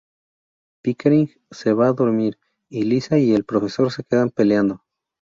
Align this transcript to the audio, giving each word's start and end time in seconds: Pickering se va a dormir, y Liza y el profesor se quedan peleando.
Pickering 0.81 1.29
se 1.51 1.73
va 1.73 1.89
a 1.89 1.93
dormir, 1.93 2.39
y 2.71 2.85
Liza 2.85 3.19
y 3.19 3.33
el 3.35 3.45
profesor 3.45 3.91
se 3.91 4.03
quedan 4.03 4.31
peleando. 4.31 4.81